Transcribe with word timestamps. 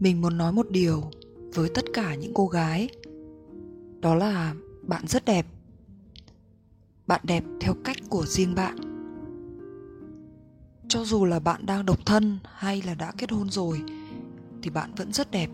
mình 0.00 0.20
muốn 0.20 0.38
nói 0.38 0.52
một 0.52 0.70
điều 0.70 1.02
với 1.54 1.70
tất 1.74 1.84
cả 1.92 2.14
những 2.14 2.34
cô 2.34 2.46
gái. 2.46 2.88
Đó 4.00 4.14
là 4.14 4.54
bạn 4.82 5.06
rất 5.06 5.24
đẹp. 5.24 5.46
Bạn 7.06 7.20
đẹp 7.24 7.44
theo 7.60 7.74
cách 7.84 7.96
của 8.08 8.26
riêng 8.26 8.54
bạn. 8.54 8.76
Cho 10.88 11.04
dù 11.04 11.24
là 11.24 11.38
bạn 11.38 11.66
đang 11.66 11.86
độc 11.86 12.06
thân 12.06 12.38
hay 12.44 12.82
là 12.82 12.94
đã 12.94 13.12
kết 13.18 13.30
hôn 13.30 13.50
rồi, 13.50 13.82
thì 14.62 14.70
bạn 14.70 14.94
vẫn 14.96 15.12
rất 15.12 15.30
đẹp. 15.30 15.50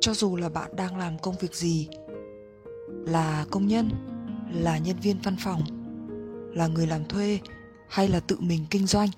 Cho 0.00 0.14
dù 0.14 0.36
là 0.36 0.48
bạn 0.48 0.76
đang 0.76 0.96
làm 0.96 1.18
công 1.18 1.34
việc 1.40 1.54
gì, 1.54 1.88
là 2.88 3.46
công 3.50 3.66
nhân, 3.66 3.90
là 4.52 4.78
nhân 4.78 4.96
viên 5.02 5.16
văn 5.22 5.36
phòng, 5.40 5.62
là 6.54 6.66
người 6.66 6.86
làm 6.86 7.04
thuê 7.04 7.40
hay 7.88 8.08
là 8.08 8.20
tự 8.20 8.36
mình 8.40 8.66
kinh 8.70 8.86
doanh, 8.86 9.08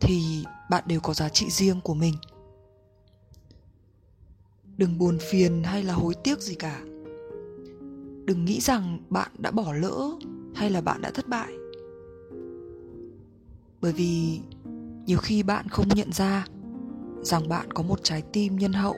thì 0.00 0.44
bạn 0.70 0.84
đều 0.86 1.00
có 1.00 1.14
giá 1.14 1.28
trị 1.28 1.50
riêng 1.50 1.80
của 1.80 1.94
mình. 1.94 2.14
Đừng 4.76 4.98
buồn 4.98 5.18
phiền 5.18 5.62
hay 5.64 5.82
là 5.82 5.94
hối 5.94 6.14
tiếc 6.24 6.40
gì 6.40 6.54
cả. 6.54 6.80
Đừng 8.24 8.44
nghĩ 8.44 8.60
rằng 8.60 8.98
bạn 9.10 9.30
đã 9.38 9.50
bỏ 9.50 9.72
lỡ 9.72 10.10
hay 10.54 10.70
là 10.70 10.80
bạn 10.80 11.00
đã 11.02 11.10
thất 11.10 11.28
bại. 11.28 11.52
Bởi 13.80 13.92
vì 13.92 14.40
nhiều 15.06 15.18
khi 15.18 15.42
bạn 15.42 15.68
không 15.68 15.88
nhận 15.88 16.12
ra 16.12 16.46
rằng 17.22 17.48
bạn 17.48 17.72
có 17.72 17.82
một 17.82 18.00
trái 18.02 18.22
tim 18.32 18.56
nhân 18.56 18.72
hậu. 18.72 18.96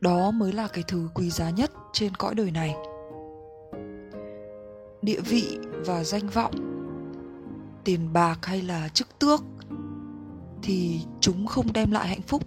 Đó 0.00 0.30
mới 0.30 0.52
là 0.52 0.68
cái 0.68 0.84
thứ 0.88 1.08
quý 1.14 1.30
giá 1.30 1.50
nhất 1.50 1.72
trên 1.92 2.14
cõi 2.14 2.34
đời 2.34 2.50
này. 2.50 2.74
Địa 5.02 5.20
vị 5.20 5.58
và 5.86 6.04
danh 6.04 6.28
vọng 6.28 6.69
tiền 7.84 8.12
bạc 8.12 8.46
hay 8.46 8.62
là 8.62 8.88
chức 8.88 9.18
tước 9.18 9.42
thì 10.62 11.00
chúng 11.20 11.46
không 11.46 11.72
đem 11.72 11.90
lại 11.90 12.08
hạnh 12.08 12.22
phúc. 12.22 12.42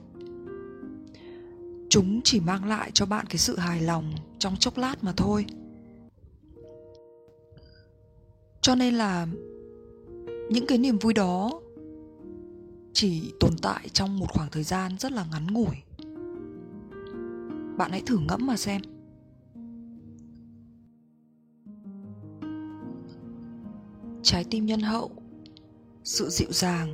Chúng 1.90 2.22
chỉ 2.24 2.40
mang 2.40 2.66
lại 2.66 2.92
cho 2.94 3.06
bạn 3.06 3.26
cái 3.30 3.38
sự 3.38 3.58
hài 3.58 3.82
lòng 3.82 4.14
trong 4.40 4.56
chốc 4.56 4.78
lát 4.78 5.04
mà 5.04 5.14
thôi. 5.18 5.46
Cho 8.62 8.76
nên 8.76 8.94
là 8.94 9.28
những 10.50 10.66
cái 10.68 10.78
niềm 10.78 10.98
vui 10.98 11.14
đó 11.14 11.62
chỉ 12.94 13.34
tồn 13.40 13.52
tại 13.62 13.90
trong 13.94 14.20
một 14.20 14.28
khoảng 14.34 14.50
thời 14.52 14.64
gian 14.64 14.98
rất 15.00 15.12
là 15.12 15.26
ngắn 15.32 15.48
ngủi. 15.48 15.76
Bạn 17.78 17.92
hãy 17.92 18.02
thử 18.06 18.18
ngẫm 18.18 18.48
mà 18.48 18.58
xem. 18.58 18.82
Trái 24.24 24.44
tim 24.50 24.66
nhân 24.66 24.80
hậu 24.80 25.12
sự 26.04 26.30
dịu 26.30 26.48
dàng, 26.52 26.94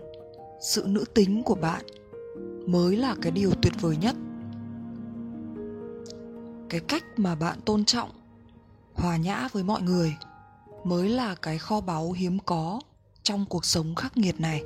sự 0.61 0.83
nữ 0.87 1.05
tính 1.13 1.43
của 1.43 1.55
bạn 1.55 1.85
mới 2.67 2.97
là 2.97 3.15
cái 3.21 3.31
điều 3.31 3.51
tuyệt 3.61 3.73
vời 3.81 3.97
nhất. 3.97 4.15
Cái 6.69 6.79
cách 6.79 7.03
mà 7.17 7.35
bạn 7.35 7.59
tôn 7.65 7.85
trọng, 7.85 8.09
hòa 8.93 9.17
nhã 9.17 9.47
với 9.51 9.63
mọi 9.63 9.81
người 9.81 10.15
mới 10.83 11.09
là 11.09 11.35
cái 11.35 11.57
kho 11.57 11.81
báu 11.81 12.11
hiếm 12.11 12.37
có 12.45 12.81
trong 13.23 13.45
cuộc 13.49 13.65
sống 13.65 13.95
khắc 13.95 14.17
nghiệt 14.17 14.39
này. 14.39 14.63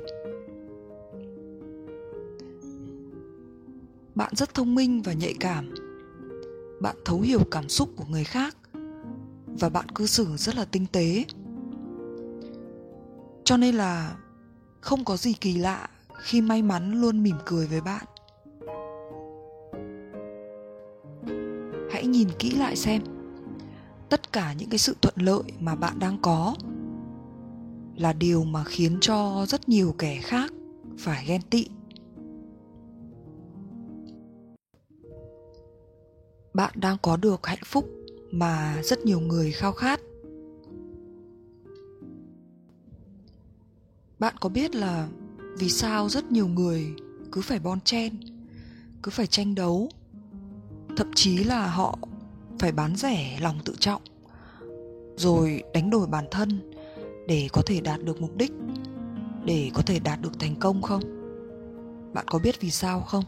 Bạn 4.14 4.32
rất 4.36 4.54
thông 4.54 4.74
minh 4.74 5.02
và 5.02 5.12
nhạy 5.12 5.34
cảm. 5.40 5.74
Bạn 6.80 6.96
thấu 7.04 7.20
hiểu 7.20 7.40
cảm 7.50 7.68
xúc 7.68 7.88
của 7.96 8.04
người 8.08 8.24
khác 8.24 8.56
và 9.46 9.68
bạn 9.68 9.88
cư 9.88 10.06
xử 10.06 10.26
rất 10.36 10.56
là 10.56 10.64
tinh 10.64 10.86
tế. 10.92 11.24
Cho 13.44 13.56
nên 13.56 13.74
là 13.74 14.16
không 14.84 15.04
có 15.04 15.16
gì 15.16 15.32
kỳ 15.32 15.54
lạ 15.54 15.88
khi 16.18 16.40
may 16.40 16.62
mắn 16.62 17.00
luôn 17.00 17.22
mỉm 17.22 17.36
cười 17.44 17.66
với 17.66 17.80
bạn. 17.80 18.04
Hãy 21.90 22.06
nhìn 22.06 22.28
kỹ 22.38 22.50
lại 22.50 22.76
xem, 22.76 23.02
tất 24.08 24.32
cả 24.32 24.52
những 24.52 24.70
cái 24.70 24.78
sự 24.78 24.96
thuận 25.02 25.14
lợi 25.16 25.42
mà 25.60 25.74
bạn 25.74 25.98
đang 25.98 26.18
có 26.22 26.54
là 27.96 28.12
điều 28.12 28.44
mà 28.44 28.64
khiến 28.64 28.98
cho 29.00 29.46
rất 29.48 29.68
nhiều 29.68 29.94
kẻ 29.98 30.20
khác 30.22 30.52
phải 30.98 31.24
ghen 31.26 31.40
tị. 31.50 31.68
Bạn 36.54 36.72
đang 36.74 36.96
có 37.02 37.16
được 37.16 37.46
hạnh 37.46 37.64
phúc 37.64 37.88
mà 38.30 38.82
rất 38.82 39.04
nhiều 39.04 39.20
người 39.20 39.52
khao 39.52 39.72
khát. 39.72 40.00
Bạn 44.24 44.34
có 44.40 44.48
biết 44.48 44.74
là 44.74 45.08
vì 45.58 45.68
sao 45.68 46.08
rất 46.08 46.32
nhiều 46.32 46.48
người 46.48 46.86
cứ 47.32 47.40
phải 47.40 47.58
bon 47.58 47.80
chen, 47.80 48.20
cứ 49.02 49.10
phải 49.10 49.26
tranh 49.26 49.54
đấu? 49.54 49.88
Thậm 50.96 51.10
chí 51.14 51.44
là 51.44 51.66
họ 51.66 51.98
phải 52.58 52.72
bán 52.72 52.96
rẻ 52.96 53.38
lòng 53.40 53.58
tự 53.64 53.74
trọng, 53.80 54.02
rồi 55.16 55.62
đánh 55.74 55.90
đổi 55.90 56.06
bản 56.06 56.24
thân 56.30 56.72
để 57.28 57.48
có 57.52 57.62
thể 57.66 57.80
đạt 57.80 58.04
được 58.04 58.20
mục 58.20 58.36
đích, 58.36 58.52
để 59.44 59.70
có 59.74 59.82
thể 59.82 59.98
đạt 59.98 60.20
được 60.22 60.40
thành 60.40 60.56
công 60.56 60.82
không? 60.82 61.02
Bạn 62.14 62.24
có 62.28 62.38
biết 62.38 62.60
vì 62.60 62.70
sao 62.70 63.00
không? 63.00 63.24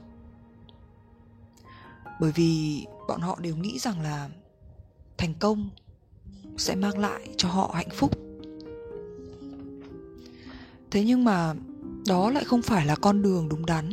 Bởi 2.20 2.32
vì 2.32 2.84
bọn 3.08 3.20
họ 3.20 3.38
đều 3.40 3.56
nghĩ 3.56 3.78
rằng 3.78 4.00
là 4.00 4.30
thành 5.18 5.34
công 5.34 5.68
sẽ 6.58 6.74
mang 6.74 6.98
lại 6.98 7.28
cho 7.36 7.48
họ 7.48 7.70
hạnh 7.74 7.90
phúc 7.92 8.25
thế 10.90 11.04
nhưng 11.04 11.24
mà 11.24 11.54
đó 12.08 12.30
lại 12.30 12.44
không 12.44 12.62
phải 12.62 12.86
là 12.86 12.96
con 12.96 13.22
đường 13.22 13.48
đúng 13.48 13.66
đắn. 13.66 13.90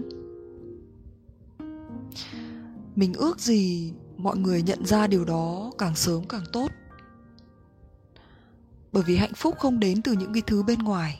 Mình 2.95 3.13
ước 3.13 3.39
gì 3.39 3.93
mọi 4.17 4.37
người 4.37 4.61
nhận 4.61 4.85
ra 4.85 5.07
điều 5.07 5.25
đó 5.25 5.71
càng 5.77 5.95
sớm 5.95 6.23
càng 6.29 6.43
tốt. 6.53 6.71
Bởi 8.91 9.03
vì 9.07 9.17
hạnh 9.17 9.33
phúc 9.35 9.55
không 9.59 9.79
đến 9.79 10.01
từ 10.01 10.11
những 10.11 10.33
cái 10.33 10.41
thứ 10.47 10.63
bên 10.63 10.79
ngoài. 10.79 11.19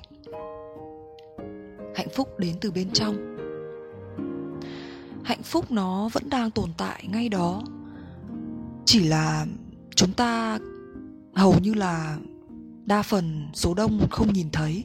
Hạnh 1.96 2.08
phúc 2.16 2.40
đến 2.40 2.56
từ 2.62 2.72
bên 2.72 2.92
trong. 2.92 3.38
Hạnh 5.24 5.44
phúc 5.44 5.72
nó 5.72 6.10
vẫn 6.14 6.30
đang 6.30 6.52
tồn 6.52 6.70
tại 6.78 7.08
ngay 7.12 7.30
đó. 7.30 7.64
Chỉ 8.86 9.04
là 9.04 9.46
chúng 9.96 10.14
ta 10.14 10.60
hầu 11.36 11.60
như 11.60 11.74
là 11.74 12.18
đa 12.86 13.02
phần 13.02 13.48
số 13.54 13.74
đông 13.74 14.08
không 14.12 14.34
nhìn 14.34 14.50
thấy 14.52 14.84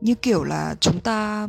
như 0.00 0.14
kiểu 0.14 0.44
là 0.44 0.76
chúng 0.80 1.00
ta, 1.00 1.48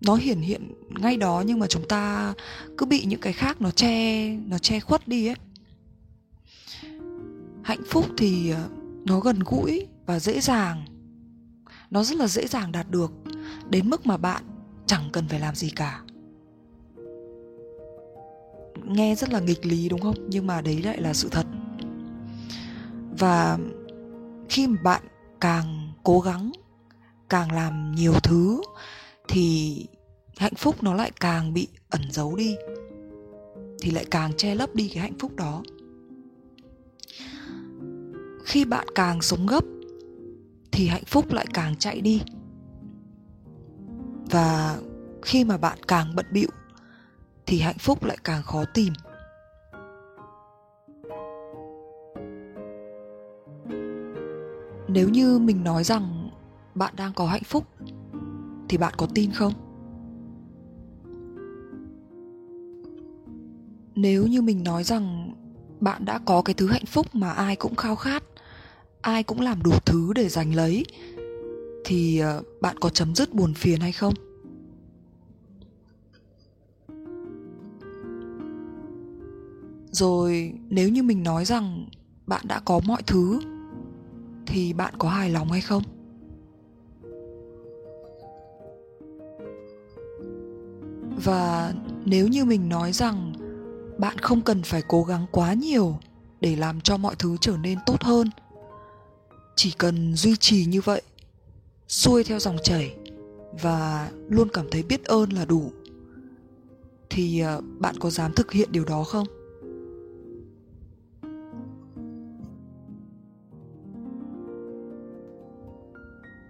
nó 0.00 0.14
hiển 0.14 0.40
hiện 0.40 0.72
ngay 0.88 1.16
đó 1.16 1.42
nhưng 1.46 1.58
mà 1.58 1.66
chúng 1.66 1.88
ta 1.88 2.34
cứ 2.78 2.86
bị 2.86 3.04
những 3.04 3.20
cái 3.20 3.32
khác 3.32 3.60
nó 3.60 3.70
che 3.70 4.28
nó 4.28 4.58
che 4.58 4.80
khuất 4.80 5.08
đi 5.08 5.26
ấy. 5.26 5.36
Hạnh 7.62 7.82
phúc 7.88 8.06
thì 8.16 8.50
ờ, 8.50 8.68
nó 9.04 9.20
gần 9.20 9.38
gũi 9.44 9.86
và 10.06 10.18
dễ 10.18 10.40
dàng. 10.40 10.84
Nó 11.90 12.04
rất 12.04 12.18
là 12.18 12.26
dễ 12.26 12.46
dàng 12.46 12.72
đạt 12.72 12.90
được, 12.90 13.12
đến 13.70 13.90
mức 13.90 14.06
mà 14.06 14.16
bạn 14.16 14.42
chẳng 14.86 15.08
cần 15.12 15.28
phải 15.28 15.40
làm 15.40 15.54
gì 15.54 15.70
cả. 15.76 16.00
Nghe 18.84 19.14
rất 19.14 19.30
là 19.32 19.40
nghịch 19.40 19.66
lý, 19.66 19.88
đúng 19.88 20.00
không? 20.00 20.14
Nhưng 20.28 20.46
mà 20.46 20.60
đấy 20.60 20.82
lại 20.82 21.00
là 21.00 21.14
sự 21.14 21.28
thật. 21.28 21.46
Và 23.18 23.58
khi 24.48 24.66
mà 24.66 24.76
bạn 24.82 25.02
càng 25.40 25.92
cố 26.02 26.20
gắng 26.20 26.52
càng 27.28 27.52
làm 27.52 27.92
nhiều 27.92 28.14
thứ, 28.22 28.60
thì 29.28 29.76
hạnh 30.36 30.54
phúc 30.54 30.82
nó 30.82 30.94
lại 30.94 31.10
càng 31.20 31.54
bị 31.54 31.68
ẩn 31.90 32.02
giấu 32.10 32.36
đi, 32.36 32.56
thì 33.80 33.90
lại 33.90 34.04
càng 34.10 34.32
che 34.36 34.54
lấp 34.54 34.74
đi 34.74 34.88
cái 34.94 35.02
hạnh 35.02 35.18
phúc 35.18 35.36
đó. 35.36 35.62
Khi 38.44 38.64
bạn 38.64 38.86
càng 38.94 39.22
sống 39.22 39.46
gấp, 39.46 39.64
thì 40.72 40.86
hạnh 40.86 41.04
phúc 41.06 41.32
lại 41.32 41.46
càng 41.54 41.76
chạy 41.76 42.00
đi. 42.00 42.22
Và 44.30 44.78
khi 45.22 45.44
mà 45.44 45.56
bạn 45.56 45.78
càng 45.88 46.14
bận 46.14 46.26
bịu, 46.32 46.48
thì 47.46 47.60
hạnh 47.60 47.78
phúc 47.78 48.04
lại 48.04 48.18
càng 48.24 48.42
khó 48.42 48.64
tìm. 48.74 48.92
Nếu 54.88 55.08
như 55.08 55.38
mình 55.38 55.64
nói 55.64 55.84
rằng 55.84 56.23
bạn 56.74 56.94
đang 56.96 57.12
có 57.12 57.26
hạnh 57.26 57.44
phúc, 57.44 57.66
thì 58.68 58.78
bạn 58.78 58.94
có 58.96 59.06
tin 59.14 59.30
không? 59.32 59.52
Nếu 63.94 64.26
như 64.26 64.42
mình 64.42 64.64
nói 64.64 64.84
rằng 64.84 65.34
bạn 65.80 66.04
đã 66.04 66.18
có 66.18 66.42
cái 66.42 66.54
thứ 66.54 66.68
hạnh 66.68 66.86
phúc 66.86 67.06
mà 67.12 67.30
ai 67.30 67.56
cũng 67.56 67.76
khao 67.76 67.96
khát, 67.96 68.22
ai 69.00 69.22
cũng 69.22 69.40
làm 69.40 69.62
đủ 69.62 69.72
thứ 69.86 70.12
để 70.12 70.28
giành 70.28 70.54
lấy, 70.54 70.84
thì 71.84 72.18
ờ, 72.18 72.42
bạn 72.60 72.78
có 72.78 72.88
chấm 72.88 73.14
dứt 73.14 73.34
buồn 73.34 73.54
phiền 73.54 73.80
hay 73.80 73.92
không? 73.92 74.14
Rồi, 79.90 80.52
nếu 80.68 80.88
như 80.88 81.02
mình 81.02 81.22
nói 81.22 81.44
rằng 81.44 81.88
bạn 82.26 82.44
đã 82.48 82.60
có 82.64 82.80
mọi 82.86 83.02
thứ, 83.02 83.40
thì 84.46 84.72
bạn 84.72 84.94
có 84.98 85.08
hài 85.08 85.30
lòng 85.30 85.48
hay 85.52 85.60
không? 85.60 85.82
Và 91.16 91.72
nếu 92.04 92.28
như 92.28 92.44
mình 92.44 92.68
nói 92.68 92.92
rằng 92.92 93.32
bạn 93.98 94.18
không 94.18 94.40
cần 94.40 94.62
phải 94.62 94.82
cố 94.88 95.02
gắng 95.04 95.26
quá 95.30 95.54
nhiều 95.54 95.98
để 96.40 96.56
làm 96.56 96.80
cho 96.80 96.96
mọi 96.96 97.14
thứ 97.18 97.36
trở 97.40 97.56
nên 97.56 97.78
tốt 97.86 98.02
hơn, 98.02 98.30
chỉ 99.56 99.74
cần 99.78 100.14
duy 100.14 100.36
trì 100.36 100.64
như 100.64 100.80
vậy, 100.80 101.02
xuôi 101.88 102.24
theo 102.24 102.38
dòng 102.38 102.56
chảy 102.62 102.96
và 103.62 104.10
luôn 104.28 104.48
cảm 104.52 104.66
thấy 104.70 104.82
biết 104.82 105.04
ơn 105.04 105.30
là 105.30 105.44
đủ, 105.44 105.72
thì 107.10 107.40
ờ, 107.40 107.60
bạn 107.78 107.94
có 108.00 108.10
dám 108.10 108.32
thực 108.32 108.52
hiện 108.52 108.72
điều 108.72 108.84
đó 108.84 109.04
không? 109.04 109.26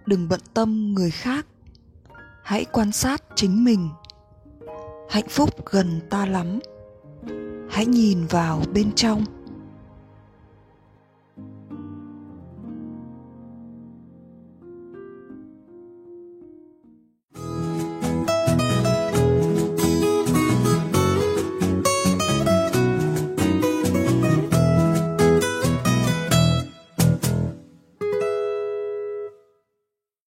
Đừng 0.05 0.29
bận 0.29 0.39
tâm 0.53 0.93
người 0.93 1.11
khác. 1.11 1.45
Hãy 2.43 2.65
quan 2.65 2.91
sát 2.91 3.23
chính 3.35 3.63
mình 3.63 3.89
hạnh 5.09 5.27
phúc 5.29 5.65
gần 5.71 5.99
ta 6.09 6.25
lắm. 6.25 6.59
Hãy 7.69 7.85
nhìn 7.85 8.25
vào 8.25 8.61
bên 8.73 8.91
trong. 8.95 9.25